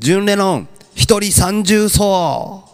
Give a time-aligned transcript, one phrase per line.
[0.00, 2.64] 純レノン一人三重奏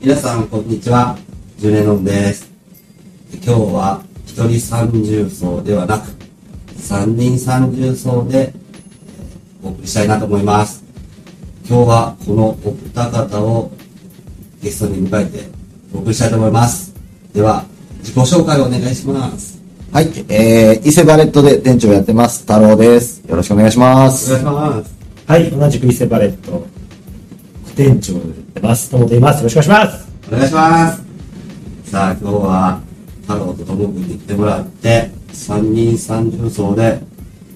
[0.00, 1.16] 皆さん、こんにちは。
[1.58, 2.50] ジュネノンです。
[3.34, 6.11] 今日は、一人三重奏ではなく、
[6.92, 8.62] 三人三重奏で、えー
[9.64, 10.84] お送りしたいなと思います。
[11.66, 13.70] 今日は、このお二方を
[14.60, 15.48] ゲストに迎えて
[15.94, 16.92] お送りしたいと思います。
[17.32, 17.64] では、
[18.00, 19.58] 自己紹介をお願いします。
[19.90, 23.22] はい、えー、伊勢バレットで店長やってます、太郎です。
[23.26, 24.34] よろしくお願いします。
[24.34, 24.94] お願いします。
[25.26, 26.66] はい、同じく伊勢バレット、
[27.68, 28.90] 副店長をやってます。
[28.90, 29.38] ともと言います。
[29.38, 30.08] よろしくお願いします。
[30.28, 31.02] お願いします。
[31.90, 32.80] さあ、今日は、
[33.22, 37.00] 太郎とともくんに来てもらって、三人三重奏で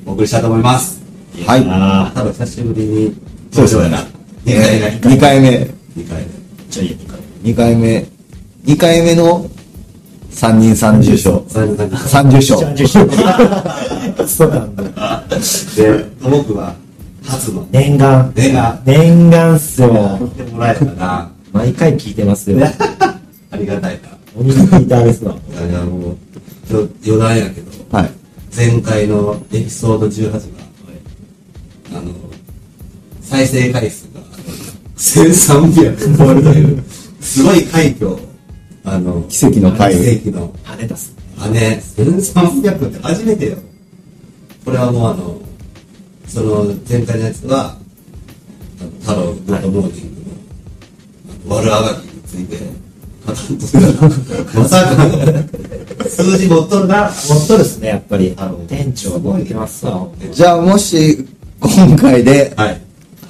[0.05, 1.03] お送りしたいと思います。
[1.47, 1.65] はい。
[1.69, 3.17] あ太郎久しぶりに
[3.53, 3.99] そうですねな。
[4.45, 4.87] 二回目。
[5.01, 6.27] 2回目、二回目。
[6.71, 8.07] じゃあいいや、2回2回目、
[8.65, 9.47] 2回目の
[10.31, 11.45] 三人三重賞。
[11.49, 12.57] 三人三重三重賞。
[12.59, 12.83] 30
[14.19, 14.29] 勝。
[14.29, 14.83] そうなんだ。
[15.77, 16.75] で、ともくんは
[17.25, 18.33] 初の念願。
[18.35, 20.19] 念願念願っすよ。
[20.37, 21.31] 来てもらえたな。
[21.53, 22.59] 毎回聞いてますよ。
[23.51, 24.11] ありがたいな。
[24.39, 25.35] 鬼の聞いたですわ。
[25.35, 26.17] いや、もう、ちょ
[26.71, 28.11] 余談やけど、はい。
[28.55, 30.39] 前回のエピソード18が、
[31.99, 32.13] あの、
[33.21, 34.21] 再生回数が
[34.97, 36.83] 1300超えるという、
[37.21, 38.21] すごい快挙を、
[38.85, 41.15] あの、奇跡の回奇跡の、跳ねたっす。
[41.39, 43.59] あね、1300って初めてよ。
[44.65, 45.41] これはもうあの、
[46.27, 47.77] その前回のやつは、
[48.81, 50.15] あの太郎グッドモーニン
[51.45, 52.86] グの、悪あがきについて。
[53.27, 57.11] まさかの、数字持っとるな。
[57.11, 58.35] 持っとるっすね、やっぱり。
[58.37, 60.07] あの、店長は持ってますわ。
[60.33, 61.27] じゃあ、もし、
[61.61, 62.81] 今回ではい。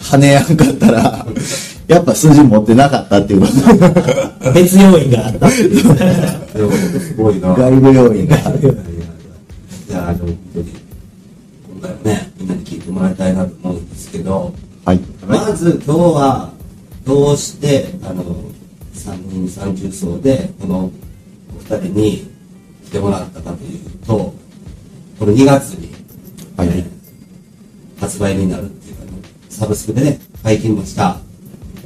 [0.01, 1.27] 跳ねやんかったら、
[1.89, 3.47] やっぱ数字持ってなかったっていうこ
[4.43, 4.53] と。
[4.53, 7.55] 別要因があったすごいな。
[7.55, 8.37] 外部要因が。
[8.37, 8.75] いやいやい
[9.91, 10.73] や、でも本当に、
[11.73, 14.53] 今回はね、みんなに聞いてもらいたいなと思うんですけど、
[14.85, 15.01] はい。
[15.27, 16.53] まず今日は、
[17.05, 18.25] どうして、あの、
[19.07, 20.91] 三人三重奏で、この
[21.57, 22.31] お二人に
[22.85, 24.35] 来てもらったかというと、
[25.19, 25.95] この2月に、
[26.57, 26.85] はい
[27.99, 29.03] 発売になるっていうか、
[29.49, 31.19] サブスクでね、解禁もした、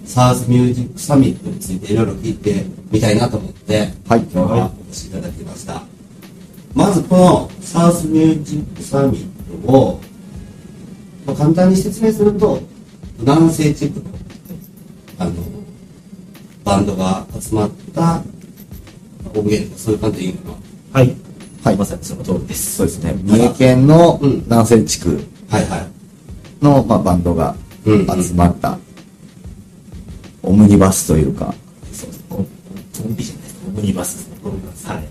[0.07, 5.83] サウスミュージックサミットについていろいろ聞いてみたいなと思って、はい今日はお越しいただきました。
[6.75, 10.01] まずこのサウスミュージックサミットを、
[11.27, 12.61] まあ、簡単に説明すると、
[13.19, 14.07] 南西地区の、
[15.19, 15.33] あの、
[16.65, 18.23] バンドが集まった
[19.35, 20.59] 音源とかそういう感じでいいのか
[20.93, 21.01] な？
[21.01, 21.17] はい。
[21.63, 22.77] はいまさにその通りです。
[22.77, 23.15] そうですね。
[23.23, 25.87] 三重県のうん南西地区はいはい。
[26.65, 27.55] の、まあ、バンドが
[27.85, 28.79] うん集まった、
[30.43, 31.55] オムニバスというか、
[31.93, 32.25] そうですね。
[32.29, 32.39] コ
[33.09, 33.57] ンビじゃないです。
[33.67, 34.35] オムニバスで
[34.77, 34.95] すね。
[34.95, 35.09] はい。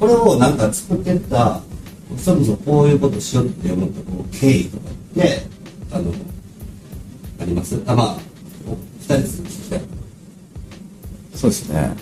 [0.00, 1.60] これをなんか作ってった、
[2.18, 5.46] そもそもこういうことしようって思ったこう経緯とかって、
[5.92, 6.12] あの、
[7.40, 7.80] あります？
[7.86, 8.18] あ、まあ、
[8.66, 9.80] お二人ずつ聞きたい。
[11.44, 11.92] そうですね。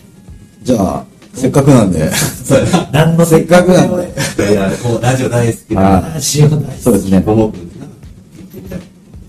[0.62, 1.04] じゃあ、
[1.34, 2.08] せっかくなんで。
[2.92, 7.20] 何のせっかくなんで、いや、こう、ラジオ大好きはな、ラジオないそうですね。
[7.20, 7.52] もも。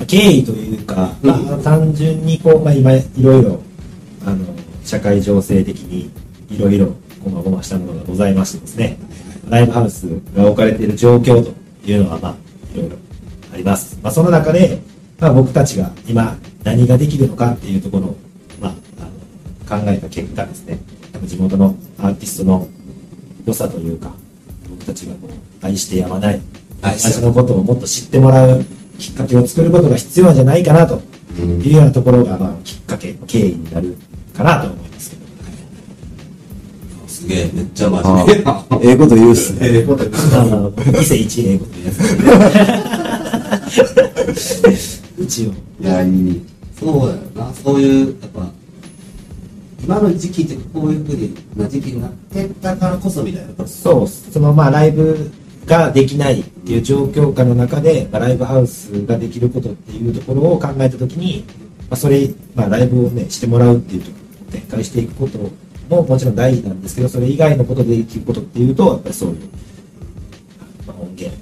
[0.05, 3.59] 経緯というか、まあ、単純にこう、まあ、今いろいろ
[4.25, 4.45] あの
[4.83, 6.11] 社会情勢的に
[6.51, 6.93] いろいろ
[7.23, 8.97] こまごましたものがございましてですね
[9.49, 11.51] ライブハウスが置かれている状況と
[11.89, 12.35] いうのはまあ
[12.75, 12.97] いろいろ
[13.53, 14.77] あります、まあ、その中で、
[15.19, 18.17] まあ、僕たちが今何ができるのかっていうところを、
[19.79, 20.79] 考えた結果ですね
[21.23, 22.67] 地元のアーティストの
[23.45, 24.13] 良さというか
[24.69, 26.41] 僕たちがこう愛してやまない
[26.81, 28.63] 愛して私のことをもっと知ってもらう
[28.99, 31.01] きっかけを作ることが必要なんじゃないかなと
[31.39, 33.97] いうようなところが、まあ、きっかけ経緯になる
[34.35, 35.23] かなと思いますけど
[37.07, 38.65] すげえ、めっちゃ真あ面目な。
[38.81, 39.59] ええこと言うっすね。
[39.69, 40.15] ええこと言う
[41.01, 41.99] 伊勢一英語というやつ
[45.19, 46.41] 一応 いや、いい。
[46.77, 47.49] そうだよな。
[47.63, 48.51] そういう、やっぱ、
[49.83, 53.67] 今の時期ってこういうふうにな時期になってったからこそみたいな。
[53.67, 55.31] そうそのまあライブ
[55.65, 61.45] ができないっていう状況下の中で、まあ、ライブハウスができることっていうところを考えたときに、
[61.89, 65.37] まあ、それ、まあ、ライブをねしてもらうっていうところを展開していくこと
[65.89, 69.49] ももちろん大事なんですけどそれ以外のことでできることっていうとやっぱりそういう、
[70.87, 71.37] まあ、音源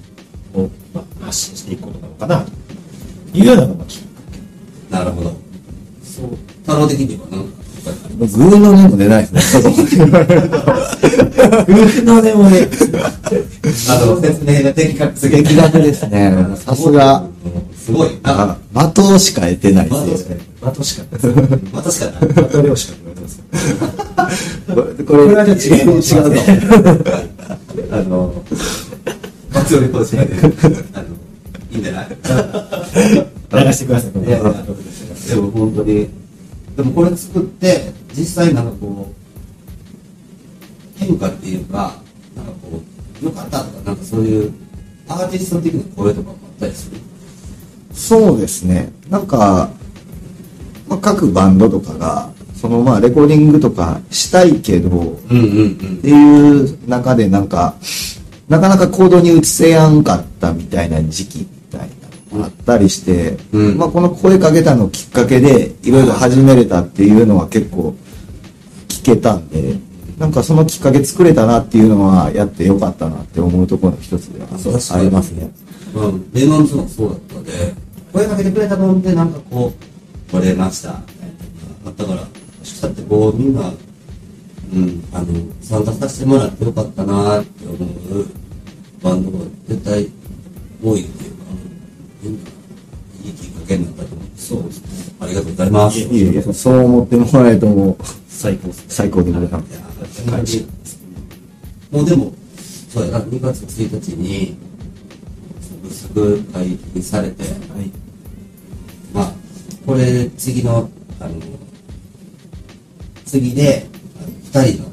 [0.54, 2.52] を、まあ、発信していくことなのかなと
[3.38, 4.06] いうようなのがきっか
[4.90, 5.30] けなるほど。
[6.02, 6.36] そう。
[6.62, 9.66] 太郎的には何か他にありグーの音も出ないですね。
[12.04, 12.68] のでもね、
[13.90, 16.34] あの、説明が的確すぎて的確ですね。
[16.56, 16.90] さす。
[16.92, 17.24] が、
[17.76, 17.92] す。
[17.92, 18.10] ごい。
[18.22, 20.24] あ、あ的しか得てないまあ、です。
[20.24, 20.52] 確かに。
[20.62, 21.22] マトしかない。
[21.72, 22.12] まあ、確かに。
[22.34, 23.40] マト漁師か言われてます。
[25.04, 26.22] これ、違う違う
[27.02, 27.96] と。
[27.96, 28.42] あの、
[29.52, 30.34] 松尾レポーいで、
[30.94, 31.04] あの、
[31.72, 36.08] いいんじゃない流してください、でも本当に、
[36.76, 39.12] でもこれ作って、実際なんかこ
[40.96, 41.96] う、変化っていうか、
[42.34, 42.80] なんかこ
[43.20, 44.52] う、よかったとか、なんかそういう、
[45.08, 46.96] アーティスト的な声とかもあったりする？
[47.92, 48.90] そうですね。
[49.10, 49.68] なんか、
[50.88, 57.74] まあ、各バンドとかが、そのまあレコーディングとかしたいけど、っていう中でなんか、
[58.48, 61.48] なかなか行動に移せやんかったみたいな時期
[62.44, 67.94] あったりして、うんまあこの声かけたのきっかけでいろいろ始めれたっていうのは結構
[68.88, 69.76] 聞けたんで、
[70.18, 75.50] なんかそのきっかけ作れたなっていうのはやってよかったなって思うところの一つではありますね。
[75.94, 77.52] うん、レモンズもそうだったので、
[78.12, 79.72] 声かけてくれたもんで、なんかこ
[80.28, 81.28] う、取れました、みたい
[81.84, 82.26] なあったから、も
[82.62, 83.72] しかしたらってこう、みんな、
[84.72, 85.26] うん、あの、
[85.60, 88.26] 参加させてもらってよかったなって思う
[89.02, 90.08] バンドが絶対
[90.82, 91.31] 多いっていう
[92.22, 94.28] いいきっかけになったと思う。
[94.36, 95.14] そうですね。
[95.20, 95.98] ありがとうございます。
[95.98, 97.96] いえいえ、そう思ってもらえるともう
[98.28, 98.84] 最高です。
[98.88, 100.22] 最高でございます。
[100.22, 100.66] いや感じ
[101.90, 102.32] もうでも、
[102.88, 104.56] そうやな、2月1日に、
[105.88, 107.44] 薄く解禁されて、
[109.12, 109.32] まあ、
[109.86, 110.88] これ、次の、
[111.20, 111.34] あの、
[113.26, 113.86] 次で、
[114.18, 114.88] あの2人の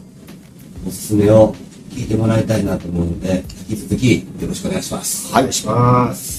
[0.87, 1.55] おすすめを
[1.91, 5.33] 聞いてもらいたいなと思うので、引き続きよろしくお願いします。
[5.33, 5.51] はい。
[5.53, 6.38] します。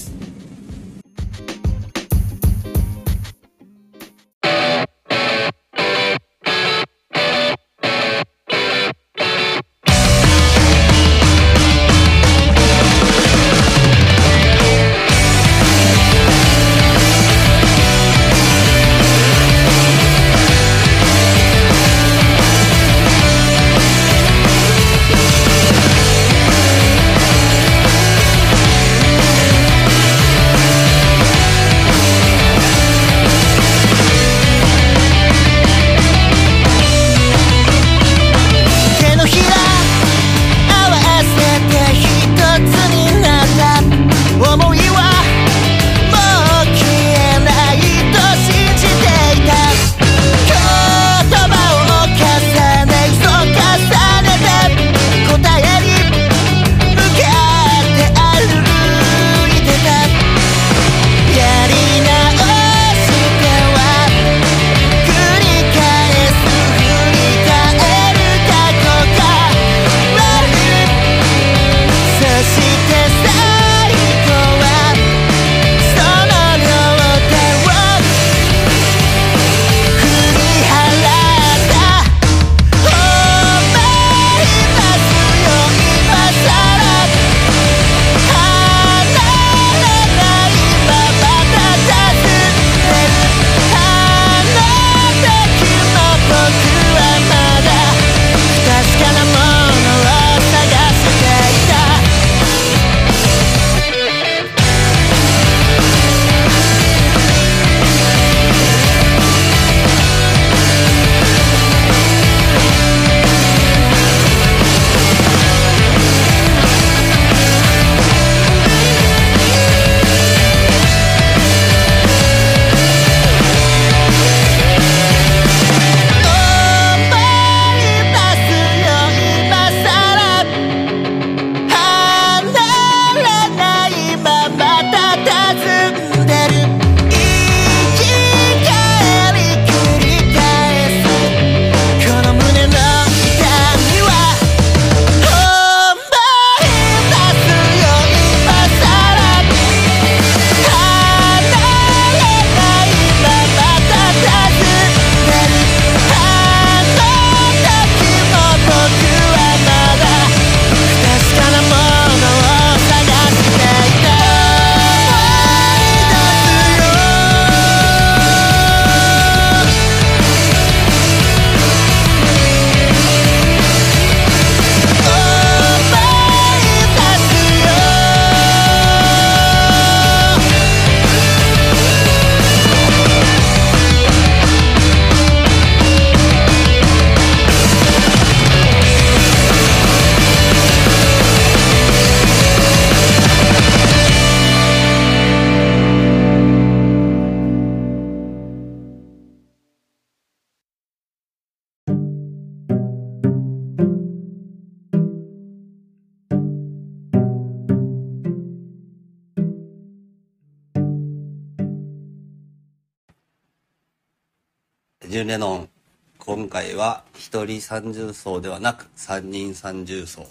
[215.23, 215.69] レノン。
[216.17, 220.27] 今回は一人三重奏ではなく三人三重奏。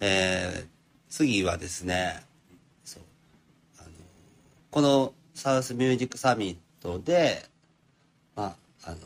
[0.00, 0.66] えー、
[1.08, 2.22] 次はですね
[2.84, 3.02] そう
[3.78, 3.88] あの
[4.70, 7.44] このサウスミュージックサミットで
[8.36, 8.54] ま
[8.84, 8.96] ああの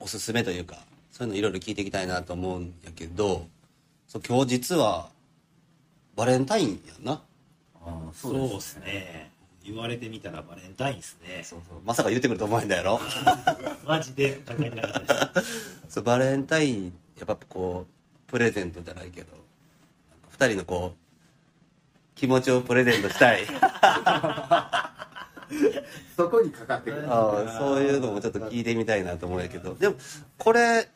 [0.00, 0.76] おすすめというか
[1.10, 3.46] そういうのいろいろ聞いていきたいなと思うんやけど
[4.06, 5.08] そう今日実は
[6.16, 7.12] バレンタインやんな。
[7.12, 7.20] あ
[7.86, 9.30] あそうですね
[9.64, 11.42] 言われてみたらバレンタインですね。
[11.42, 11.78] そうそう。
[11.84, 13.00] まさか言ってくると思うんだやろ？
[13.86, 15.80] マジで考えてなかったです。
[15.88, 16.84] そうバレンタイン
[17.18, 19.28] やっぱこうプレゼントじゃないけど
[20.30, 20.98] 二人のこう
[22.14, 23.44] 気持ちをプレゼントしたい。
[26.16, 27.04] そこにかかってくる。
[27.12, 29.74] あーそういうのもちょっと聞いてみたいなと思うんやけど。
[29.74, 29.96] でも
[30.38, 30.88] これ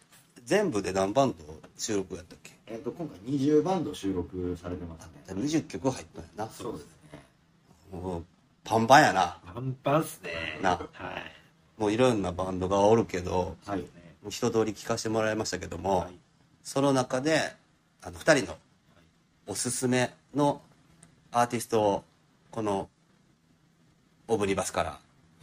[0.45, 1.45] 全部で何バンド
[1.77, 2.53] 収録やったっけ？
[2.67, 5.43] えっと今回20バンド収録されてますね。
[5.43, 6.49] 20曲入ったんやな。
[6.51, 7.21] そうですね。
[7.93, 8.25] もう
[8.69, 9.39] パンパンやな。
[9.55, 10.59] パンパンっすね。
[10.63, 10.71] な。
[10.71, 11.81] はい。
[11.81, 13.81] もういろんなバンドがおるけどはい。
[13.81, 13.87] も
[14.27, 16.13] う一通り聞かせてもらいましたけども、はい。
[16.63, 17.41] その中で
[18.03, 18.59] あの2人の
[19.47, 20.61] おすすめの
[21.33, 22.05] アーティストを
[22.51, 22.89] この
[24.27, 24.99] オブニバスから、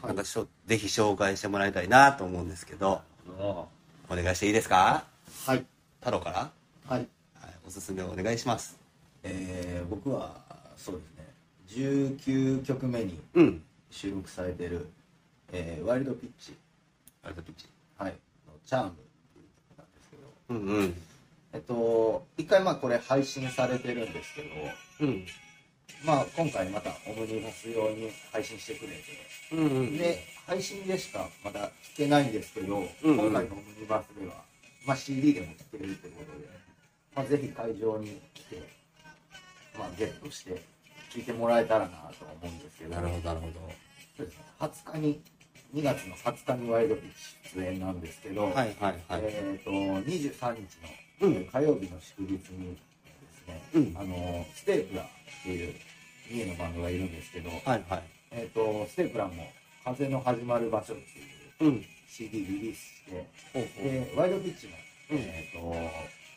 [0.06, 3.02] なんかしょぜひ紹介してもらいたいなと思うんですけど
[3.40, 3.70] も
[4.10, 5.06] お願いしていいですか？
[5.48, 5.66] はい。
[6.00, 6.52] 太郎から、
[6.88, 7.08] はい。
[7.42, 8.78] はい、おすすめをお願いします。
[9.24, 10.36] えー、僕は
[10.78, 11.25] そうですね
[11.70, 13.62] 19曲目にうん。
[13.90, 14.88] 収録されてる、
[15.54, 16.54] えーワイルドピッチ、
[17.24, 17.66] ワイルドピッチ。
[17.98, 18.18] はい、の
[18.66, 20.24] チャームっていう曲なんですけど。
[20.50, 20.96] うんうん。
[21.54, 25.08] えっと一回まあこれ配信されてるんですけど。
[25.08, 25.26] うん。
[26.06, 29.04] まあ今回またオムニバス用に配信してくれて。
[29.54, 29.98] うんうん。
[29.98, 33.18] で配信でしかまだ聞けないんですけど、うんうん。
[33.18, 34.44] 今回のオムニバスでは、
[34.86, 36.48] まあ、CD でも聞けるということで、
[37.16, 38.62] まあ、ぜひ会場に来て、
[39.80, 40.62] まあ、ゲットして
[41.16, 41.88] 聞いてもらえたらな
[42.20, 42.96] と思うんですけど。
[42.96, 43.48] なるほどなるほ
[44.18, 44.44] そうですね。
[44.60, 45.22] 20日に
[45.74, 47.10] 2月の20日にワイルドピッ
[47.50, 50.78] チ出演なんですけど、どはいはいはい、えー、と23日
[51.22, 52.42] の、火曜日の祝日にで
[53.34, 53.94] すね、うん。
[53.98, 55.10] あのステープラーっ
[55.44, 55.74] ていう
[56.30, 58.04] 三重のバンドがいるんですけど、はいはい。
[58.32, 59.48] えー、とステープラーも
[59.86, 61.86] 「風の始まる場所」っていううん。
[62.10, 63.84] CD リリースしてほうほう。
[63.84, 64.74] でワイルドピッチも
[65.12, 65.18] 「うん。
[65.20, 65.76] えー、と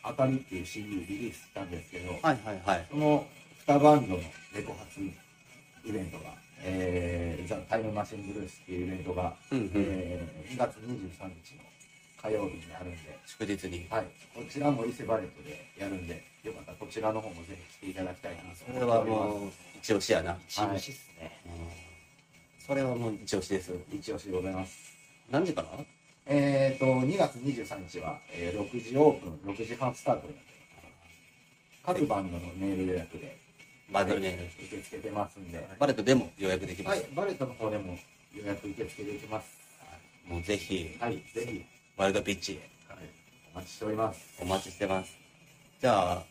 [0.03, 2.87] あかり」っていう CD リリースしたんですけど、はいはいはい。
[2.89, 3.27] その
[3.69, 4.21] 2バンドの
[4.55, 9.71] レコ発イベントが「えー、ザ・タイムマシンブルース」っていうイベントが、うんうん。
[9.75, 11.61] えー2月23日の
[12.19, 13.19] 火曜日にあるんで。
[13.27, 13.85] 祝日に。
[13.91, 19.05] はい、こちらも伊勢バレットでやるんで、よかったらこちらの方もぜひ来ていただきたいなとそれは。
[19.05, 21.39] もう一押しやな、一押しっすね。
[21.45, 22.65] うん。
[22.65, 23.71] それはもう一押しです。
[23.93, 24.97] 一押しでございます。
[25.29, 25.85] 何時から？
[26.25, 31.99] えーと、2月23日は、えー6時オープン、6時半スタートになってます。
[31.99, 33.37] 各バンドのメール予約で、
[33.91, 37.97] バレットね受け付けてますんで、バレットでも予約できます、はい、バレットの方でも
[38.35, 39.57] 予約受け付けできます。
[40.27, 41.65] もうぜひはい、ぜひ、
[41.97, 42.99] ワイルドピッチはい、
[43.53, 44.19] お待ちしております。
[44.39, 45.17] お待ちしてます。
[45.81, 46.23] じゃあ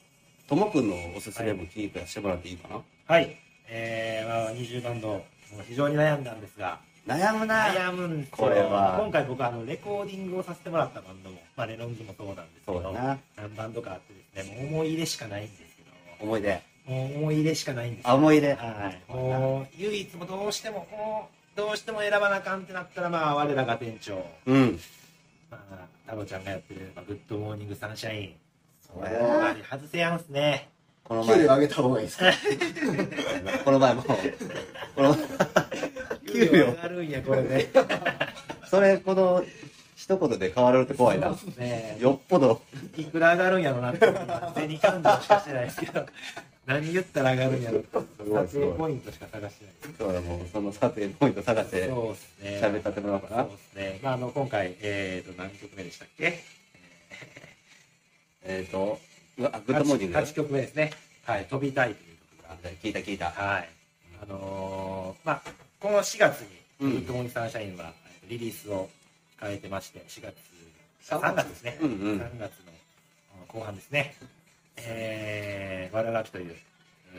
[0.49, 3.37] ともくんのおすすめもキープしてもらっていいかな、はい。
[3.69, 5.25] えー、まあ20バンド
[5.67, 6.81] 非常に悩んだんですが。
[7.07, 7.69] 悩むな。
[7.69, 8.37] 悩むんですよ。
[8.37, 8.99] これは。
[9.01, 13.19] 今回僕あのレコーディングをさせてもらったバンドも、まあ、レノンズもそうなんですけどそうだな。
[13.37, 16.25] 何バンドかあってですねもう思い入れしかないんですけど。
[16.25, 18.09] 思い出思い入れしかないんです。
[18.09, 18.55] 思い出。
[18.55, 24.81] はい、もう唯一もどうしてももうどうしても選ばなあかんってなったらまあ我らが店長、うん。
[25.51, 25.77] まあ、
[26.07, 28.35] 太郎ちゃんがやってる、まあ、グッドモーニングサンシャイン
[28.81, 29.13] そうや。
[29.13, 30.69] やっぱり外せやんすね。
[31.05, 31.37] この前。
[31.37, 32.33] 給料上げた方がいいですか？
[33.65, 34.03] この前も。
[34.03, 34.15] こ
[35.03, 35.17] の
[36.33, 37.69] 給料上がるんやこれで。
[38.71, 39.43] それこの
[39.97, 41.35] 一言で変わるって怖いな。
[41.57, 41.97] ね。
[42.01, 42.61] よっぽど。
[42.97, 44.07] いくら上がるんやろなって
[44.55, 46.07] 銭勘定しかしてないですけど
[46.69, 47.83] 何言ったら上がるんやろ。
[48.45, 49.95] 撮影ポイントしか探してない。
[49.99, 52.61] そうだもうその撮影ポイント探してそうですね。
[52.63, 53.43] 喋ったってもらおうかな？
[53.45, 56.45] そうですね、まあ、あの今回、えー、と何曲目でしたっけ？
[58.45, 59.01] えっ、ー、と
[59.39, 60.93] うわグッドモーニング？8, 曲目ですね。
[61.25, 62.71] はい飛びたいという曲が。
[62.83, 63.31] 聞いた聞いた。
[63.31, 63.69] はい。
[64.23, 65.43] あのーまあ
[65.81, 66.49] この4月に
[66.81, 66.91] うん。
[66.91, 67.93] グッドモーニングサンシャインは
[68.29, 68.91] リリースを
[69.41, 70.35] 控えてまして4月
[71.09, 71.49] 3月。
[71.49, 71.97] ですね、うんうん。
[72.21, 72.73] 3月の
[73.49, 74.15] 後半ですね
[74.87, 76.57] えー「悪あがき」という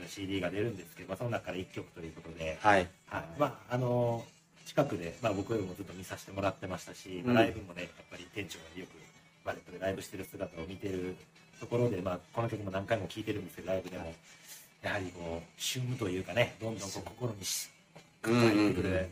[0.02, 2.88] うん CD が出るんですけど、まあ、その中から1曲ということで、はい。
[3.08, 4.26] はい、まああの
[4.66, 7.34] 近くで、まあ、僕よりもずっと見させてもらってましたし、うん。
[7.34, 8.90] ライブもねやっぱり店長がよく
[9.44, 11.16] バレットでライブしてる姿を見てる
[11.60, 14.14] ところで、まあ、この曲も何回も聴いてるんですけどライブでも
[14.82, 17.70] やはりこう旬というかねどんどんこう心にし
[18.24, 19.08] うんうん入ってくる、うん。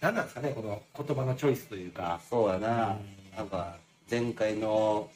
[0.00, 2.20] 何なんですかねこの言葉のチョイスというか。
[2.28, 2.88] そうやな。
[2.88, 3.36] うん。
[3.36, 3.76] なんか
[4.10, 5.08] 前回の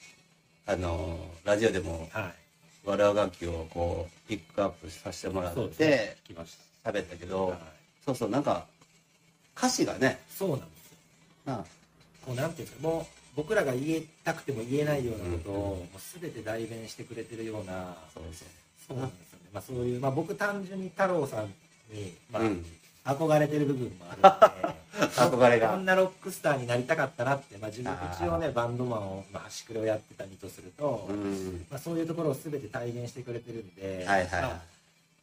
[0.66, 2.46] あのラジオでもはい。
[2.88, 6.34] わら楽器をこうピックアップさせてもらってし
[6.84, 7.58] 喋ったけた、ど、はい、
[8.04, 8.64] そうそうなんか
[9.58, 10.98] 歌詞がねそうなんですよ。
[11.46, 11.64] な
[12.24, 13.04] こうなんていうんですかもう
[13.36, 18.48] 僕らが言えたくても言えないようなことを、もう全て代弁してくれてるようなそうそう
[18.88, 21.46] そうなんですよね、まあ、そういう、まあ、僕単純に太郎さん
[21.92, 22.64] に、まあうん
[23.06, 24.76] 憧れてる部分もあるんで。
[24.98, 25.70] 憧れが。
[25.70, 31.66] こんなロックスターになりたかったなって、まあ、自分一応ねバンドマンを、まあ、端くれをやってた身とすると、うん。
[31.70, 34.60] まあ、そういうところを全て体現してくれてるんで、はいはいまあ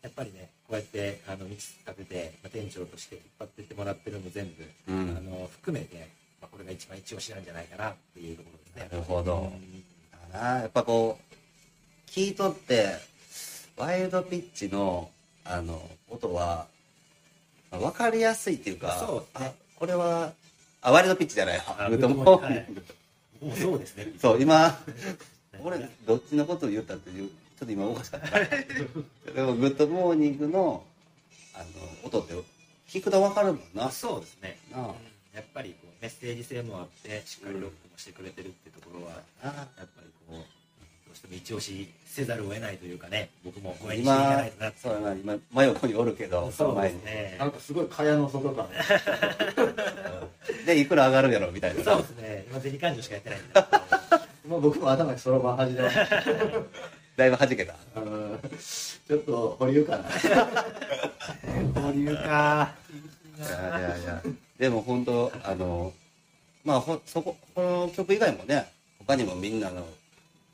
[0.03, 4.51] やっぱりねこうやってあの道立てて、まあ、店長として引っ張ってってもらってるのも全
[4.87, 5.17] 部、うん。
[5.17, 6.09] あの含めて、
[6.41, 8.89] まあ、これが一番一押しなんじゃないかなっていうところですね。
[8.91, 9.51] なるほど。
[10.33, 10.39] うん。
[10.39, 12.97] やっぱこう聞いとって
[13.77, 15.09] ワイルドピッチの
[15.45, 16.72] あの音はまあ
[17.77, 19.47] 分かりやすいっていうかそうね。
[19.47, 20.31] あこれは
[20.81, 22.85] あワイルドピッチじゃないグッドモーニング
[23.47, 24.13] もうそうですね。
[24.19, 24.79] そう今
[25.61, 28.39] 俺どっちのことを言ったっていうちょっと今おかしかった。
[29.33, 30.83] でもグッドモーニングの
[31.53, 31.65] あの
[32.07, 32.33] 音って
[32.87, 33.85] 聞くと分かるもんな。
[33.85, 34.57] あそうですね。
[34.71, 34.81] なあ。
[34.87, 34.95] うん。
[35.33, 39.45] やっぱりこうメッセージ性もあってしっかりロックもしてくれてるってところは、あ。
[39.77, 40.12] やっぱり
[41.13, 47.36] こうどうしても一押しせざるを得ないというかね僕も応援していかな今いとなってそうやな今真横におるけどそうですね。
[47.39, 48.67] なんかすごい蚊帳の外感。
[50.65, 51.84] でいくら上がるやろみたいな。
[51.84, 52.46] そうですね。
[52.50, 53.53] 今銭勘定しかやってないんで
[54.48, 56.03] まあ僕も頭にそろばん始めました
[57.15, 57.75] だいぶ弾けた。
[57.96, 58.39] うん。
[59.08, 60.03] ちょっと保留かな。
[61.82, 62.74] 保留か。
[63.38, 64.22] いやいやいや。
[64.58, 65.93] でも本当あの
[66.63, 69.86] まあほそここの曲以外もね他にもみんなの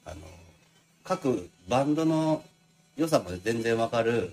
[0.06, 0.39] あの
[1.10, 2.44] 各バンドの
[2.96, 4.32] 良さまで全然わかる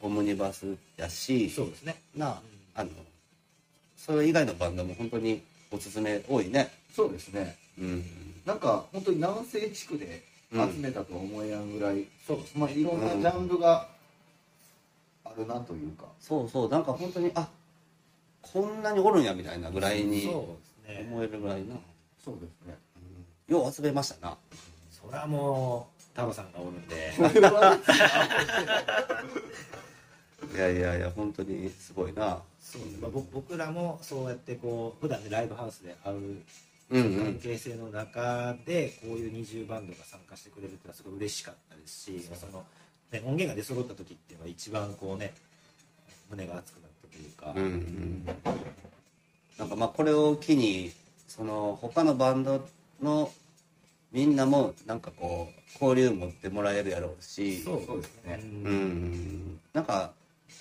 [0.00, 1.96] オムニバスやしそうですね。
[2.16, 2.40] なあ
[2.76, 2.90] あの
[3.96, 5.42] それ以外のバンドも本当に
[5.72, 6.70] おすすめ多いね。
[6.94, 7.56] そうですね。
[7.80, 8.04] うん。
[8.46, 13.88] なんか本当に南西地区で集めたと思えやんぐらい、そうですまあいろんなジャンルが
[15.24, 16.70] あるなというか、そうそう。
[16.70, 17.48] なんか本当にあ
[18.40, 21.08] こんなにおるんやみたいなぐらいにそうですね。
[21.10, 21.74] 思えるぐらいな、
[22.24, 22.76] そうですね。
[23.48, 24.36] よう集めましたな
[25.12, 27.12] それはもう太郎さんがおるんで。
[30.56, 32.42] いやいやいや本当にすごいな。
[32.58, 32.98] そうです。
[32.98, 36.42] まあ、僕僕らもそうやってこう普段ねライブハウスで会う
[36.90, 42.64] 関ん係性の中でこういう20バンドが参加してくれるっていうのはすごい嬉しかったですしその、
[43.10, 45.34] ね、音源が出揃った時っていうのは一番こうね
[46.30, 48.24] 胸が熱くなったというか、うんうん。
[49.58, 50.90] なんかまあこれを機に
[51.28, 52.66] その他のバンド
[53.02, 53.30] の
[54.12, 57.58] みんなもなんかこう交流持ってもらえるやろうし。
[57.62, 58.40] そうですね。
[58.42, 58.50] うん。
[58.64, 60.12] うんなんか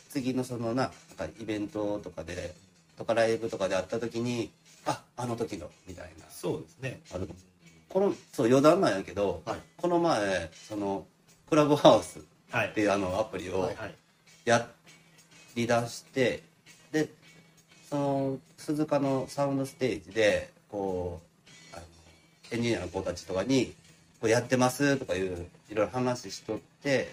[0.09, 2.53] 次のそのななんかイベントとかで
[2.97, 4.51] とかライブとかで会った時に
[4.85, 6.25] ああの時のみたいな。
[6.29, 7.01] そうですね。
[7.13, 7.27] ある。
[7.89, 9.59] このそう余談なんやけど、はい。
[9.77, 11.05] この前その
[11.49, 12.73] クラブハウスっはい。
[12.73, 13.75] ていうあのアプリをはい
[14.45, 14.67] や
[15.55, 16.41] りだして
[16.91, 17.09] で
[17.89, 21.30] その鈴鹿のサウンドステージでこう
[22.51, 23.73] エンジニアの子たちとかに
[24.21, 27.09] 「こうやってます」とかいういろいろ話しとって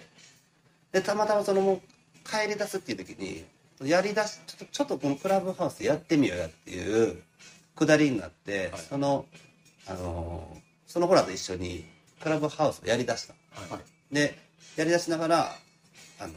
[0.91, 1.81] でたまたまそのもう
[2.29, 3.45] 帰り出すっていう時に
[3.83, 7.21] やりだしちょっとちょっとこのクラブハウスやってみようやっていう
[7.79, 8.81] くだりになって、はい。
[8.81, 9.25] その
[9.87, 11.85] あのその子らと一緒に
[12.19, 13.33] クラブハウスをやりだした。
[13.51, 13.71] はい。
[13.71, 13.81] はい
[14.13, 14.37] で
[14.75, 15.55] やりだしながら
[16.19, 16.33] あの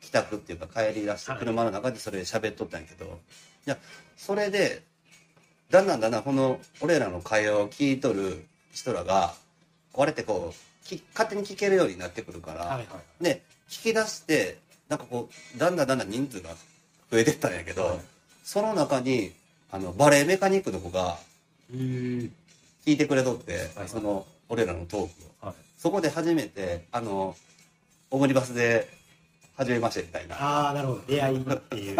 [0.00, 1.40] 帰宅っていうか帰り出してはい。
[1.40, 3.18] 車の中でそれで喋っとったんやけど、
[3.66, 3.78] い、や
[4.16, 4.82] それで
[5.70, 9.34] だんだんだんだんこの俺らの会話を聞いとる人らが
[9.92, 12.86] こうあれってこうき勝手に聞けるようになってくるから、はいはい
[13.20, 16.50] で聞き出してなんかこうだんだんだんだん人数が
[17.10, 17.98] 増えてったんやけど、はい。
[18.44, 19.32] その中に
[19.72, 21.18] あのバレエメカニックの子が
[21.72, 22.30] 聞
[22.86, 23.88] いてくれとって、はい。
[23.88, 25.06] その俺らのトーク
[25.42, 25.46] を。
[25.46, 25.54] はい。
[25.76, 27.36] そこで初めて、あの、
[28.10, 28.88] オムニバスで、
[29.56, 30.36] 初めましてみたいな。
[30.36, 31.98] ああなるほど出会いっていう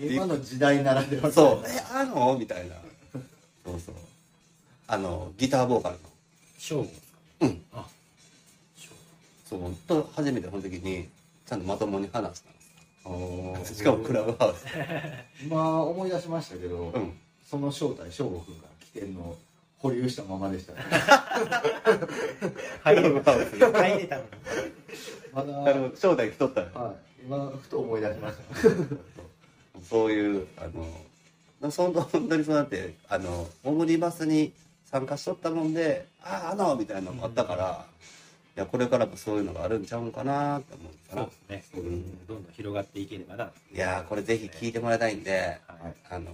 [0.10, 2.36] 今の時代ならではのそう、え、あの？
[2.38, 2.74] みたいな。
[3.64, 3.94] そうそう。
[4.88, 6.00] あの、ギターボーカルの。
[6.56, 7.86] 勝負ですかうんあ
[9.48, 11.08] そう、と初めてその時に、
[11.46, 13.64] ちゃんとまともに話したの。
[13.64, 14.64] しかもクラブハウス。
[15.44, 17.18] 今思い出しましたけど、うん。
[17.48, 19.38] その正体翔吾君が来てるのを
[19.82, 20.74] 保留したままでした。
[20.74, 20.78] ね
[22.84, 23.48] 入れ入れたのに
[25.32, 26.96] まだ、あはい、の、正体来とったよ。
[27.24, 28.42] 今ふと思い出しました。
[29.88, 30.68] そういう、あ
[31.60, 34.52] の、そん本当にそうなって、あの、オムニバスに
[34.84, 37.84] 参加しとったもんで、ああ、あの、みたいなのもあったから、
[38.56, 41.30] いや、これからもそういうのがあるんちゃうんかなって思うそう。
[41.48, 43.50] ですね、うん、どんどん広がっていければな。
[43.74, 45.94] いやーこれぜひ聞いてもらいたいんで、はい。
[46.10, 46.30] あの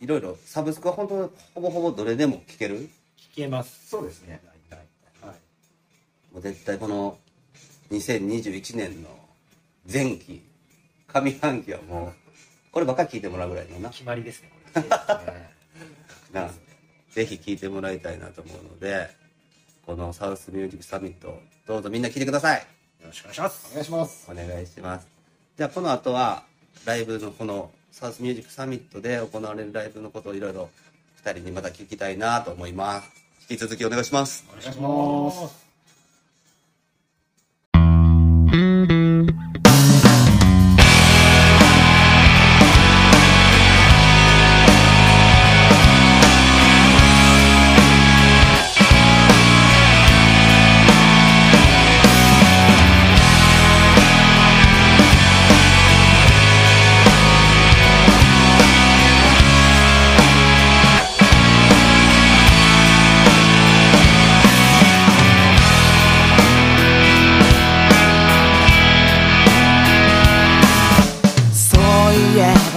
[0.00, 2.88] いろいろサブスクは本当ほぼほぼどれでも聞ける？
[3.32, 3.88] 聞けます。
[3.88, 4.40] そうですね。
[4.70, 5.26] 大体。
[5.26, 5.36] はい。
[6.34, 7.18] もう絶対この
[7.90, 9.08] 2021年の
[9.90, 10.42] 前期
[11.08, 12.12] 上半期はもう
[12.72, 13.90] こればっかり聞いてもらうぐらいのな。
[13.90, 14.80] 決まりですねこ
[16.32, 16.50] な
[17.10, 19.08] ぜひ聞いてもらいたいなと思うので
[19.86, 22.60] このサウスミュージックサミットどうぞみんな聞いてください。
[23.00, 23.68] よろしくお願いします。
[23.70, 24.30] お願いします。
[24.30, 25.08] お願いします。
[25.56, 26.44] じゃあこの後は
[26.84, 30.68] ライブのこのサウスミュージックサミットで行われるライブのことをいろいろ
[31.24, 33.10] 2人にまた聞きたいなと思います。
[33.48, 34.44] 引き続きお願いします。
[34.50, 35.65] お願いします。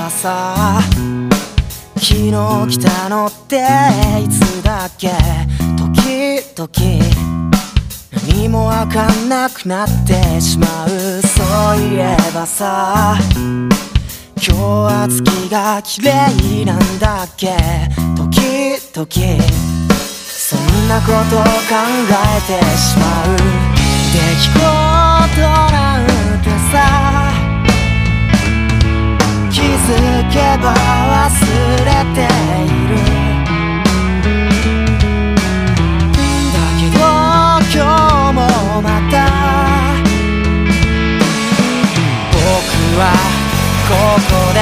[0.10, 0.82] さ
[1.96, 3.58] 昨日来たのって
[4.24, 5.12] いつだっけ？
[5.78, 6.70] 時々。
[8.28, 10.90] 何もわかんなくなってしまう。
[11.22, 11.44] そ
[11.76, 13.18] ういえばさ。
[13.36, 13.70] 今
[14.38, 17.56] 日は月が綺麗なんだっけ？
[18.16, 19.08] 時々。
[19.96, 21.48] そんなことを考
[22.10, 23.38] えてしまう。
[24.12, 25.42] 出来事
[25.72, 26.06] なん
[26.42, 27.09] てさ。
[30.32, 31.30] けば忘
[31.86, 32.92] れている。
[36.54, 37.00] だけど
[37.74, 37.80] 今
[38.28, 38.38] 日も
[38.82, 39.16] また
[42.32, 42.38] 僕
[43.00, 43.02] は
[43.88, 43.92] こ
[44.30, 44.58] こで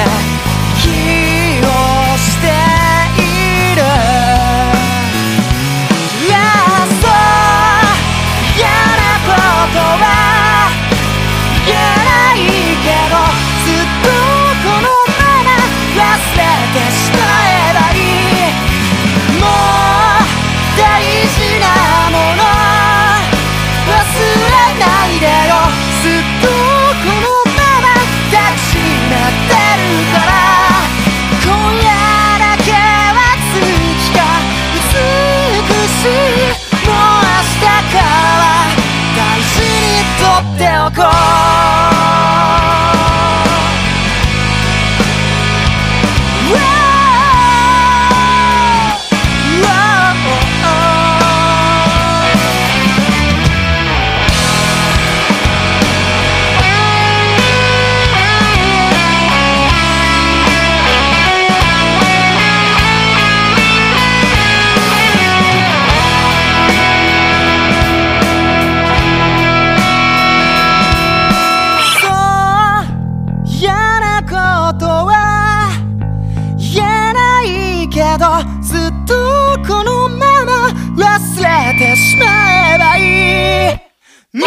[84.34, 84.44] も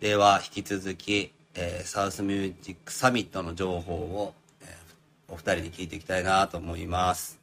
[0.00, 4.32] では、引き続き、えーサウスミュージックサミットの情報を、
[4.62, 7.38] えーお二人に聞いていきたいなと思います。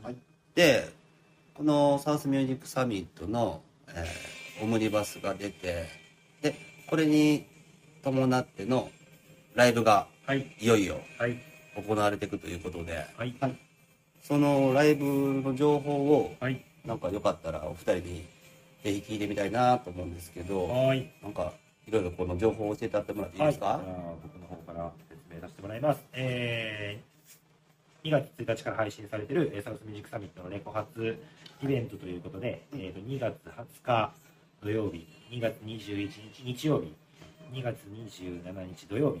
[0.00, 0.16] はい。
[0.54, 0.88] で、
[1.54, 5.88] このサウスミュージックサミットの、えーオムニバスが出て、
[6.40, 6.54] で、
[6.88, 7.44] これに
[8.04, 8.90] 伴っての
[9.56, 10.46] ライブがはい。
[10.60, 11.36] いよいよはい。
[11.76, 13.34] 行われていくということで、はい。
[14.22, 16.64] そのライブの情報を、はい。
[16.84, 18.24] なんかよかったらお二人に
[18.84, 21.10] ぜひ聞いてみたいなと思うんですけど、はい。
[21.24, 21.52] なんか
[21.88, 23.80] いろいろこの情報を教えてやってもらっていいですか、はい、
[24.22, 26.04] 僕の方から説明させてもらいます。
[26.12, 31.18] えー、2月1日から配信されているえーサウスミュージックサミットのレコ発
[31.62, 34.12] イベントということで、えー、と2月20日
[34.62, 36.92] 土曜日、2月21日日曜日
[37.52, 39.16] 2月27日土曜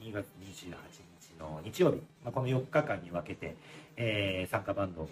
[0.00, 3.56] 日2月28日の日曜日、まあ、この4日間に分けて、
[3.96, 5.08] えー参加バンド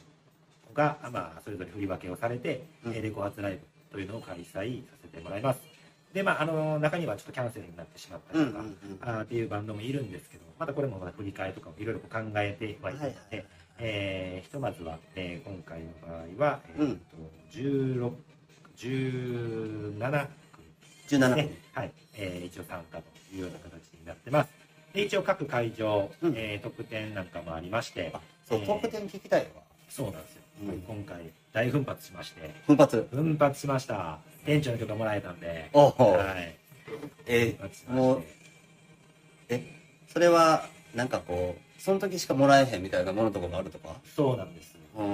[0.74, 2.92] が、まあ、それぞれ振り分けをされて、うん。
[2.92, 5.60] えーレコ発ライブというのを開催させてもらいます
[6.12, 13.46] でまああの中にはちょっとキャンセルになってしまったりとか、うんうんうんあーっていうバンドもいるんですけどまたこれもまた振り替えとかもいろいろ考えてはいるので、はいはい
[13.80, 17.02] えーひとまずは、えー今回の場合は、えーうんと
[17.52, 18.12] 16
[18.76, 20.26] 17
[21.08, 21.56] 17ね分。
[21.74, 24.50] はい、えー一応参加というような形になってます。
[24.94, 28.12] で一応各会場、うんえー特典なんかもありまして、
[28.48, 29.62] そう、えートーク10聞きたいわ。
[29.88, 30.42] そうなんですよ。
[30.62, 33.08] うん今回大奮発しまして、奮発。
[33.10, 34.18] 奮発しました。
[34.44, 36.12] 店長の許可もらえたんで、おお。
[36.12, 36.56] はい、
[37.26, 38.22] えー、もう
[39.48, 39.62] え、
[40.08, 43.94] それは、なんかこう、その時しかもらえへんみたいなものとかもあるとか？
[44.14, 44.74] そうなんです。
[44.96, 45.06] うん。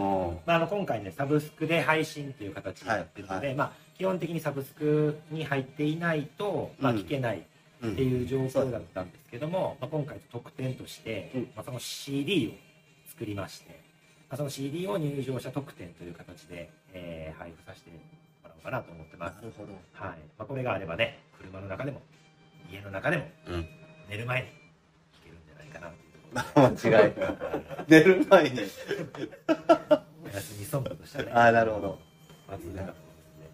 [0.46, 3.56] まあ、あの今回ねサブスクで配信という形になってるので、はい。
[3.56, 7.42] まあ、基本的にサブスクに入っていないと、まあ、うん聞けない
[7.82, 7.92] うん。
[7.92, 11.42] っていう状況だったんですけども、まあ、今回特典として、うん。
[11.54, 13.83] まあ、その CD を作りまして、まあ、
[14.36, 17.98] その CD を入場者特典という形で、えー配布させても
[18.44, 19.72] らおうかなと思ってますな、るほど。
[19.92, 22.00] はいまあ、これがあればね車の中でも
[22.72, 23.66] 家の中でもうん。
[24.08, 27.12] 寝る前に聞けるんじゃないかなというところで 間違い。
[27.88, 28.60] 寝る前に。
[30.24, 31.98] お休みソングとしてはねあーなるほど。
[32.48, 32.86] まずね。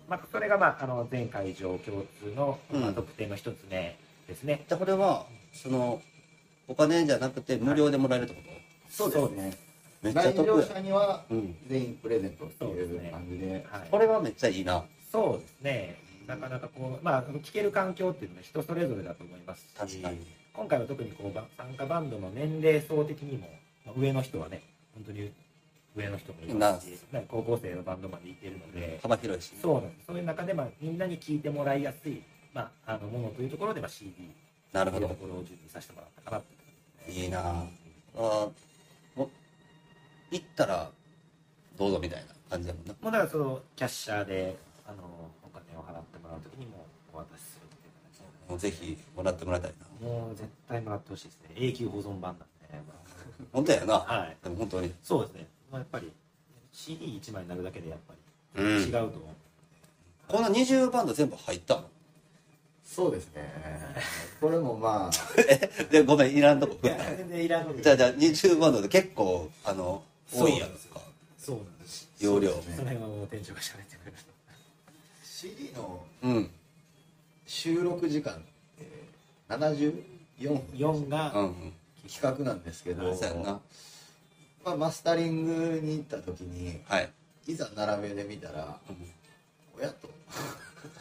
[0.08, 4.64] まあ、それが、まあ、あの全会場共通の、まあ、うん特典の一つ目ですね。
[4.68, 6.02] じゃあこれは、その、
[6.66, 9.10] お金じゃなくて無料でもらえるってこと？
[9.10, 9.69] そうですね
[10.02, 10.62] めっちゃ来場。
[10.62, 11.56] 者にはうん。
[11.68, 14.84] 全員プレゼントっていう感じではい、これはめっちゃいいな。
[15.12, 15.96] そうですね。
[16.26, 20.26] なかなかこう、まあ、聞ける環境っていうのは人それぞれだと思いますし確かに。
[20.52, 23.48] 今回は特にこうば参加バンドの年齢層的にも、
[23.84, 24.62] まあ上の人はね、
[24.94, 25.32] 本当に
[25.96, 29.52] 上の人もいますし、ね高校生のバンドまでいてるので、幅広いし。
[29.60, 30.06] そうなんです。
[30.06, 32.22] そういう中で、まあ、みんなに聞いてもらいやすい、
[32.54, 34.12] まあ、あのものというところで、まあ、CD
[34.72, 35.14] なるほどと。
[35.14, 37.66] ころを準備させてもらったかなといいな
[38.16, 38.48] あ
[40.30, 40.90] 行ったら
[41.78, 42.94] どうぞみたいな感じだもんな。
[43.00, 44.98] もうだからそのキャッシャーであの
[45.42, 50.06] お金を払ってもらうときにもお渡しするっていう形もうぜひもらってもらいたいな。
[50.06, 51.50] でもう絶対もらってほしいですね。
[51.56, 52.46] 永久保存版なんで、
[53.52, 54.36] 本当やな、はい。
[54.42, 54.92] でも本当に。
[55.02, 56.12] そうですね、まあ、やっぱり
[56.72, 58.14] CD1 枚になるだけでやっぱ
[58.60, 59.20] うり違うと思う、
[60.28, 61.84] こんな20バンド全部入ったの？
[62.84, 63.52] そうですね。
[64.40, 65.10] これもまあ。
[65.90, 66.76] でごめんいらんとこ。
[66.82, 71.00] いや全然いらんことじゃあじゃあ20バンドで結構あの多いやんですか。
[71.38, 72.08] そうなんです。
[72.20, 72.50] 容量。
[72.50, 72.68] そうです。
[72.68, 74.16] ねその辺はもう店長が喋ってくれる。
[75.24, 76.50] CD のうん。
[77.46, 78.36] 収録時間っ
[78.78, 78.86] て
[79.48, 79.92] 74
[80.48, 81.72] 分4が、うんうん
[82.08, 83.60] 企画なんですけど、そうやんな。
[84.64, 87.10] まあ、マスタリングに行った時にはい、
[87.46, 88.96] いざ並べて見たらうん。
[89.78, 90.10] おやと。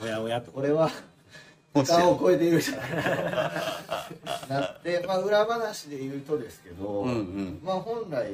[0.01, 0.51] おやおやと。
[0.51, 0.91] これは
[1.73, 3.51] もし蓋を超えているじゃないか
[4.47, 4.47] と。
[4.53, 7.59] なって、まあ、裏話で言うとですけど、うんうん。
[7.63, 8.33] まあ、本来、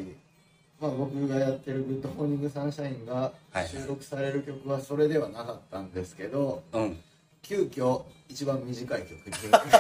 [0.80, 3.68] まあ、僕がやってる「グッドモーニングサンシャイン」がはい。
[3.68, 6.98] 収録される曲はそれではなかったんですけどうん。
[7.42, 9.34] 急遽一番短い曲に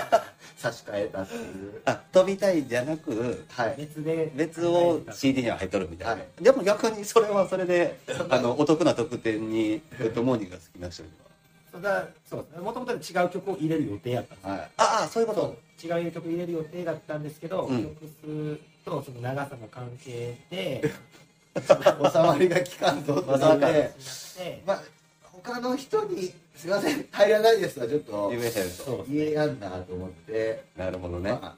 [0.56, 1.82] 差し替えたっていう。
[1.86, 3.76] あ飛びたいじゃなくはい。
[3.78, 6.44] 別で別を CD には入っとるみたいな、はい。
[6.44, 11.10] でも逆にそれはそれであのお得な特典にグッドモーニングが好きな人に
[11.72, 12.62] そうだそうですね。
[12.62, 20.82] もともと違う曲を入れる予定やったんですはいはああそういうこと違う曲入れる予定だったんですけど、うん曲数とその長さの関係で
[21.60, 23.15] 収まりが効かんぞ。
[23.15, 24.84] ってなっまさかてでまあ
[25.24, 28.30] 他の人に「すいません入らないです」はちょっと。
[28.30, 28.39] 言
[29.28, 29.60] えやん。
[29.60, 30.63] なと思って。
[30.78, 31.56] なるほどね、まあ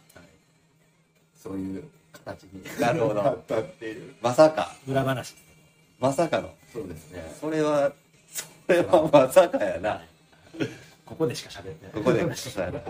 [1.35, 3.21] そういう形になるほど。
[3.21, 4.15] なったっていう。
[4.21, 4.75] まさか。
[4.87, 5.35] 裏話。
[5.99, 6.53] まさかの。
[6.71, 7.35] そうですね。
[7.39, 7.91] それは
[8.31, 10.03] それはまさかやな。
[11.05, 11.93] ここでしか喋ってない。
[11.93, 12.81] ここでそうやな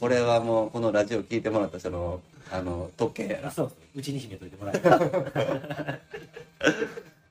[0.00, 4.02] これはもうこのラジオ聞いてもらった人のあの特権やなそうう。
[4.02, 4.78] ちに秘めといてもらえ。
[4.80, 5.98] た ら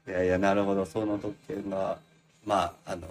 [0.07, 0.85] いやいやなるほど。
[0.85, 1.97] その特権が
[2.45, 3.07] まああの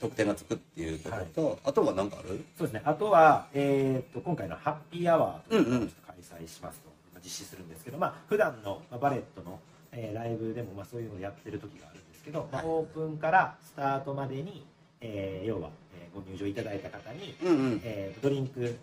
[0.00, 2.44] 特典がつくっていうことと、あとは何かある？
[2.58, 2.82] そうですね。
[2.84, 6.90] あとは、えー、と今回のハッピーアワーというのをうんうん開催しますと、
[7.22, 9.60] 実施するんですけどまあ普段のまあバレットの、
[9.92, 12.70] えーライブでもまあそういうのをやってる時があるんですけど、まあ、はい。
[12.72, 14.66] オープンからスタートまでに、
[15.00, 17.80] えー要は、えーご入場いただいた方に、うんうん。
[17.84, 18.76] えードリンク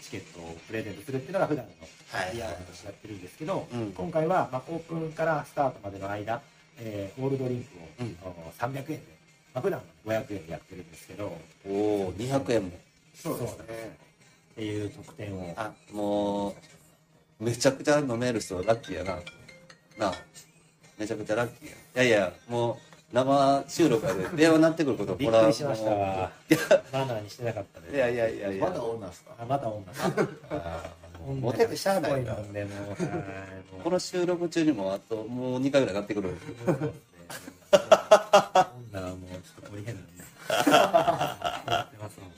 [0.00, 3.92] チケットをプレゼントするっていうのが普段のはいハッピーアワーとしてやってるんですけど、うん。
[3.92, 6.42] 今回は、まあ、オープンからスタートまでの間、
[6.78, 8.16] えーオールドリンクを、うん。
[8.22, 9.00] お300円で、
[9.54, 12.72] まあ、普段は500円でやってるんですけどおお200円も。
[13.14, 13.58] そうです。
[13.58, 13.64] ね。
[14.52, 15.54] っていう特典を。
[15.56, 19.14] あもうめちゃくちゃ飲める人ラッキーやな。
[19.98, 20.14] なあ
[20.98, 22.04] めちゃくちゃラッキーや。
[22.04, 22.78] いやいやも
[23.12, 25.90] 生収録で電話鳴ってくることびっくりしました。
[25.90, 26.30] マ
[27.06, 28.64] ナーにしてなかったですいやいやいやいや。
[28.64, 29.30] まだ女っすか？
[29.38, 30.02] あまた女です。
[31.26, 32.36] 女モテてしゃあないな。
[33.82, 36.36] この収録中にもあともう2回ぐらい鳴ってくる
[37.72, 42.30] 女はもうちょっと鳥変なんでやってますもん。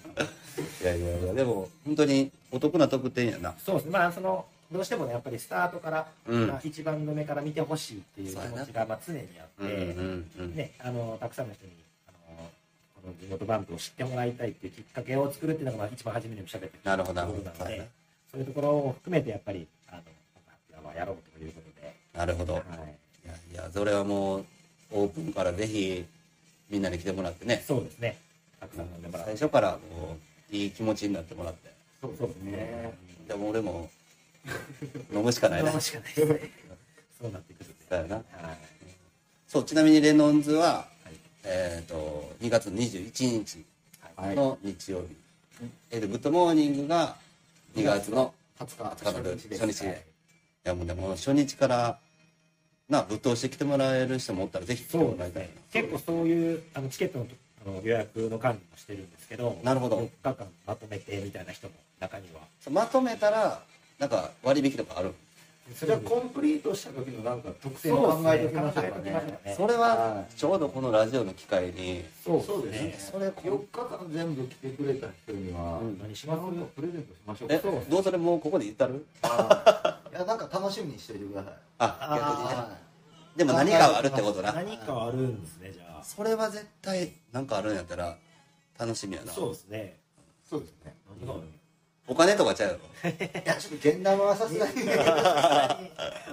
[0.83, 3.55] いやいやいやでも本当にお得な特典やな。
[3.65, 3.93] そうですね。
[3.93, 6.47] まあそのどうしてもねやっぱりスタートから、うん。
[6.49, 11.73] まあ、一番の目から見てほしいっていう気持ちがまあ常にあって、うんうんね、あのたくさんの人に
[12.09, 12.51] あの
[13.03, 17.89] この地元バンプを知ってもらいたいっていうきっかけを作るっていうのがまあ一番初めにも喋ってなるほどところなので
[18.33, 20.03] そういうところを含めてやっぱりあの
[20.83, 22.55] まあやろうということで、なるほど。
[22.55, 22.63] はい、
[23.25, 24.45] いやいやそれはもう
[24.93, 26.05] オープンからぜひ
[26.71, 27.63] みんなに来てもらってね。
[27.67, 28.19] そうですね。
[28.61, 30.17] たくさん飲んでもらう最初からも
[30.51, 31.71] ういい気持ちになってもらって。
[32.01, 32.93] そうそうですね。
[33.29, 33.89] でも俺も
[35.13, 36.15] 飲むしかないな飲むしかない。
[36.15, 36.51] ですね
[37.21, 38.17] そうなってくるだよな。
[38.17, 38.25] はい。
[39.49, 41.15] そうちなみにレノンズは、はい。
[41.45, 43.65] えっ、と2月21日
[44.17, 44.35] はい。
[44.35, 45.07] の日曜日、
[45.91, 47.17] えーでグッドモーニングが
[47.75, 50.03] 2月の20日20日初日いはい
[50.65, 51.99] やもうでも初日から
[52.89, 55.51] なぶっ通して来てもらえる人もおったらぜひ来てそうもらいたいね。
[55.73, 57.27] 結構そういうあのチケットの
[57.67, 59.99] あの予約の管理もしてるんですけどなるほど。
[59.99, 62.41] 4日間まとめてみたいな人も中には。
[62.61, 63.63] そうまとめたら
[63.99, 65.15] なんか割引とかある？
[65.85, 69.11] じゃあコンプリートした時のなんか特典を考えておきましょうかね。
[69.45, 72.05] ねそれはちょうどこのラジオの機会に。
[72.25, 72.97] そうそうですね。
[73.13, 76.41] それ4日間全部来てくれた人には、うん何します？
[76.41, 77.49] なんかプレゼントしましょう。
[77.51, 79.05] えかどうそれもうここで言ったる？
[79.25, 79.27] い
[80.15, 81.53] やなんか楽しみにしておいてください。
[81.79, 82.79] あ逆にねは
[83.37, 84.53] でも何かはあるってことな。
[84.53, 86.05] 何かあるんですねじゃあ。
[86.05, 88.17] それは絶対なんかあるんやったら
[88.79, 89.33] 楽しみやな。
[89.33, 89.97] そうですね。
[90.47, 90.95] いそうですね。
[91.21, 91.43] 何がある
[92.09, 93.15] お金とかちゃうやろ い
[93.45, 94.73] やちょっと現玉はさすがに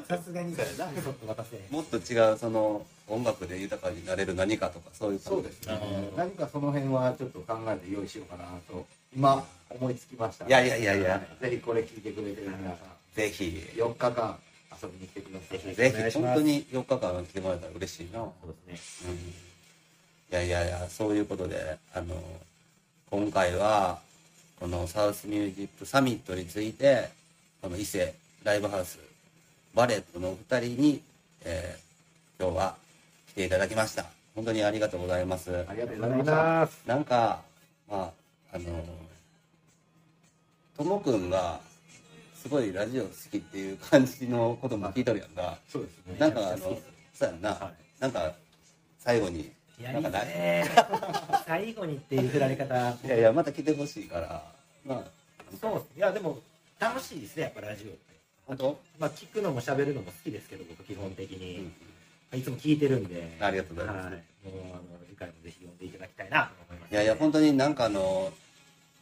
[0.07, 0.55] さすがに。
[0.55, 1.01] そうやな。
[1.01, 1.59] ちょっと渡せ。
[1.69, 5.79] もっと違うその音楽で豊かになれる何かとかそういうそうですね。
[6.15, 10.45] 何かその辺はちょっと考えて用意しようかなと今思いつきました。
[10.45, 11.21] いやいやいやいや。
[11.41, 12.77] ぜひこれ聞いてくれてる皆さん。
[13.15, 13.69] ぜひ。
[13.75, 14.39] 4日間
[14.81, 15.75] 遊びに来てください。
[15.75, 16.19] ぜひ。
[16.19, 19.13] 本当に4日間来てもらえたら嬉しいな、うん、そうですね。
[20.31, 22.15] いやいやいやそういうことであの
[23.11, 23.99] 今回は
[24.63, 27.09] このサウスミュージックサミットについて
[27.61, 28.13] この伊勢
[28.45, 28.97] ライブハウス
[29.75, 31.01] バレットのお二人に、
[31.43, 31.83] えー
[32.43, 32.75] 今日は
[33.29, 34.05] 来ていただきました。
[34.35, 35.65] 本当にありがとうございます。
[35.69, 36.81] ありがとうございます。
[36.85, 37.41] なんか
[37.89, 38.11] ま
[38.51, 38.63] ああの
[40.77, 41.59] ともくんが
[42.33, 45.57] すごいラジオ好きっていう感じのことも聞いとるやんか。
[45.69, 46.15] そうですね。
[46.19, 46.57] なんかあの
[47.13, 48.31] そうやんな、はなんか
[48.99, 49.51] 最後にい
[49.83, 50.01] やいい。
[50.01, 50.69] なんかないね
[51.45, 52.73] 最後にっていう振られ方。
[53.05, 54.43] いやいやまた来てほしいから。
[54.85, 55.03] まあ。
[55.61, 56.39] そういやでも
[56.79, 57.97] 楽しいですねやっぱラジオって。
[58.47, 58.79] 本当？
[58.99, 61.71] まあ聞くのも喋るのも好きですけど僕基本的に、
[62.31, 62.39] うん。
[62.39, 63.37] いつも聞いてるんで。
[63.39, 64.05] ありがとうございます。
[64.05, 64.19] はい、もう
[64.73, 68.31] あの次回もぜひ読んでいただきたいなと思います、いやいや本当になんかあの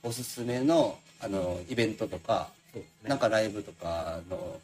[0.04, 2.84] おすすめのあのイベントとかね。
[3.04, 4.60] なんかライブとかの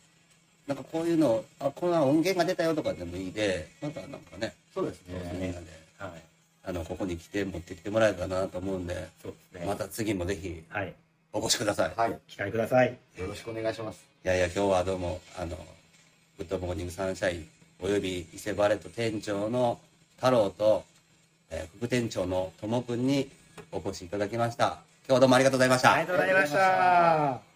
[0.68, 5.54] なんかこういうのあこんな音源が出たよとかでもいいでなんかなんかねそうですみんなね。
[5.54, 6.12] ではい。
[6.64, 9.68] あのここに来て持ってきてもらえたらなと思うんでそうですね。
[9.68, 10.94] また次もぜひはい。
[11.34, 12.20] お越しください、はい。
[12.28, 12.98] 機会ください。
[13.18, 14.04] よろしくお願いします。
[14.26, 15.56] いやいや今日はどうもあの
[16.38, 17.48] グッドモーニングサンシャイン
[17.80, 19.80] および伊勢バレット店長の
[20.16, 20.84] 太郎と、
[21.50, 23.30] えー副店長のともくんに
[23.72, 24.80] お越しいただきました。
[25.08, 27.47] 今日はどうもありがとうございました、ありがとうございました